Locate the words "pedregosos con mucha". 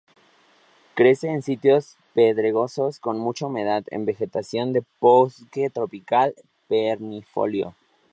2.15-3.45